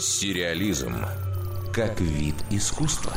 Сериализм 0.00 0.94
как 1.74 2.00
вид 2.00 2.34
искусства. 2.50 3.12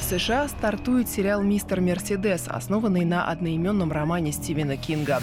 В 0.00 0.02
США 0.02 0.48
стартует 0.48 1.10
сериал 1.10 1.42
«Мистер 1.42 1.82
Мерседес», 1.82 2.46
основанный 2.48 3.04
на 3.04 3.26
одноименном 3.26 3.92
романе 3.92 4.32
Стивена 4.32 4.78
Кинга. 4.78 5.20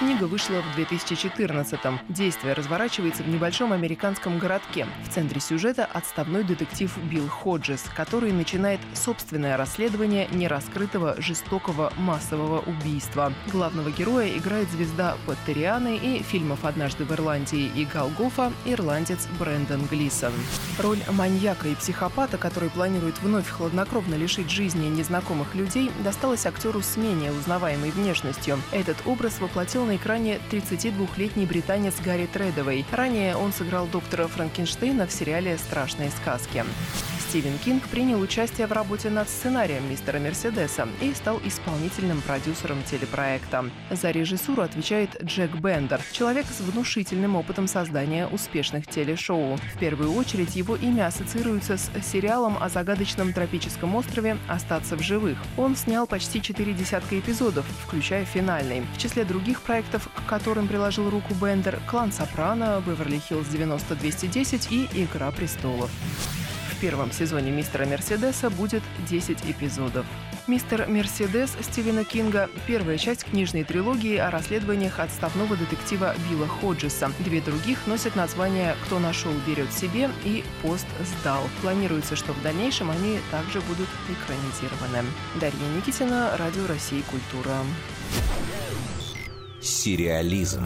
Книга 0.00 0.24
вышла 0.24 0.62
в 0.62 0.78
2014-м. 0.78 2.00
Действие 2.08 2.54
разворачивается 2.54 3.22
в 3.22 3.28
небольшом 3.28 3.74
американском 3.74 4.38
городке. 4.38 4.86
В 5.04 5.12
центре 5.12 5.42
сюжета 5.42 5.84
отставной 5.84 6.42
детектив 6.42 6.96
Билл 7.10 7.28
Ходжес, 7.28 7.84
который 7.94 8.32
начинает 8.32 8.80
собственное 8.94 9.58
расследование 9.58 10.26
нераскрытого 10.32 11.20
жестокого 11.20 11.92
массового 11.98 12.60
убийства. 12.60 13.34
Главного 13.52 13.90
героя 13.90 14.26
играет 14.30 14.70
звезда 14.70 15.18
Паттерианы 15.26 15.98
и 15.98 16.22
фильмов 16.22 16.64
«Однажды 16.64 17.04
в 17.04 17.12
Ирландии» 17.12 17.70
и 17.76 17.84
«Голгофа» 17.84 18.54
ирландец 18.64 19.28
Брэндон 19.38 19.84
Глисон. 19.84 20.32
Роль 20.78 21.00
маньяка 21.10 21.68
и 21.68 21.74
психопата, 21.74 22.38
который 22.38 22.70
планирует 22.70 23.20
вновь 23.20 23.50
хладнокровно 23.50 24.14
лишить 24.14 24.48
жизни 24.48 24.86
незнакомых 24.86 25.54
людей, 25.54 25.90
досталась 26.02 26.46
актеру 26.46 26.80
с 26.80 26.96
менее 26.96 27.32
узнаваемой 27.32 27.90
внешностью. 27.90 28.58
Этот 28.72 28.96
образ 29.04 29.38
воплотил 29.40 29.89
на 29.90 29.96
экране 29.96 30.38
32-летний 30.52 31.46
британец 31.46 31.94
Гарри 32.00 32.26
Тредовой. 32.32 32.84
Ранее 32.92 33.34
он 33.34 33.52
сыграл 33.52 33.88
доктора 33.88 34.28
Франкенштейна 34.28 35.08
в 35.08 35.10
сериале 35.10 35.58
«Страшные 35.58 36.10
сказки». 36.10 36.64
Стивен 37.30 37.58
Кинг 37.58 37.86
принял 37.86 38.20
участие 38.20 38.66
в 38.66 38.72
работе 38.72 39.08
над 39.08 39.28
сценарием 39.28 39.88
«Мистера 39.88 40.18
Мерседеса» 40.18 40.88
и 41.00 41.14
стал 41.14 41.40
исполнительным 41.44 42.22
продюсером 42.22 42.82
телепроекта. 42.82 43.66
За 43.88 44.10
режиссуру 44.10 44.62
отвечает 44.62 45.16
Джек 45.22 45.54
Бендер, 45.54 46.00
человек 46.10 46.46
с 46.46 46.58
внушительным 46.58 47.36
опытом 47.36 47.68
создания 47.68 48.26
успешных 48.26 48.88
телешоу. 48.88 49.58
В 49.58 49.78
первую 49.78 50.12
очередь 50.14 50.56
его 50.56 50.74
имя 50.74 51.06
ассоциируется 51.06 51.76
с 51.76 51.88
сериалом 52.04 52.60
о 52.60 52.68
загадочном 52.68 53.32
тропическом 53.32 53.94
острове 53.94 54.36
«Остаться 54.48 54.96
в 54.96 55.00
живых». 55.00 55.38
Он 55.56 55.76
снял 55.76 56.08
почти 56.08 56.42
четыре 56.42 56.72
десятка 56.72 57.16
эпизодов, 57.16 57.64
включая 57.86 58.24
финальный. 58.24 58.82
В 58.96 58.98
числе 58.98 59.24
других 59.24 59.60
проектов, 59.60 60.08
к 60.08 60.28
которым 60.28 60.66
приложил 60.66 61.08
руку 61.08 61.32
Бендер, 61.40 61.78
«Клан 61.88 62.10
Сопрано», 62.10 62.82
«Беверли-Хиллз 62.84 63.46
90-210» 63.52 64.66
и 64.72 65.04
«Игра 65.04 65.30
престолов» 65.30 65.92
первом 66.80 67.12
сезоне 67.12 67.50
«Мистера 67.50 67.86
Мерседеса» 67.86 68.50
будет 68.50 68.82
10 69.08 69.38
эпизодов. 69.48 70.06
«Мистер 70.46 70.88
Мерседес» 70.88 71.56
Стивена 71.60 72.04
Кинга– 72.04 72.48
первая 72.66 72.98
часть 72.98 73.24
книжной 73.24 73.64
трилогии 73.64 74.16
о 74.16 74.30
расследованиях 74.30 74.98
отставного 74.98 75.56
детектива 75.56 76.14
Билла 76.28 76.48
Ходжеса. 76.48 77.12
Две 77.20 77.40
других 77.40 77.86
носят 77.86 78.16
названия 78.16 78.74
«Кто 78.86 78.98
нашел, 78.98 79.32
берет 79.46 79.72
себе» 79.72 80.10
и 80.24 80.42
«Пост 80.62 80.86
сдал». 81.20 81.42
Планируется, 81.60 82.16
что 82.16 82.32
в 82.32 82.42
дальнейшем 82.42 82.90
они 82.90 83.18
также 83.30 83.60
будут 83.60 83.88
экранизированы. 84.08 85.08
Дарья 85.40 85.76
Никитина, 85.76 86.36
Радио 86.38 86.66
России 86.66 87.02
«Культура». 87.10 87.56
Сериализм. 89.60 90.64